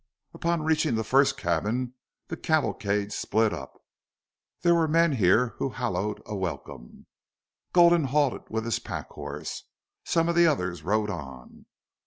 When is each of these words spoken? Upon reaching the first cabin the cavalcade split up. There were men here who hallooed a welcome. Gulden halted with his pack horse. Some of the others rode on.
Upon 0.33 0.63
reaching 0.63 0.95
the 0.95 1.03
first 1.03 1.37
cabin 1.37 1.93
the 2.27 2.35
cavalcade 2.35 3.13
split 3.13 3.53
up. 3.53 3.79
There 4.63 4.73
were 4.73 4.87
men 4.87 5.11
here 5.11 5.49
who 5.59 5.69
hallooed 5.73 6.23
a 6.25 6.35
welcome. 6.35 7.05
Gulden 7.71 8.05
halted 8.05 8.49
with 8.49 8.65
his 8.65 8.79
pack 8.79 9.09
horse. 9.09 9.65
Some 10.03 10.27
of 10.27 10.33
the 10.33 10.47
others 10.47 10.81
rode 10.81 11.11
on. 11.11 11.67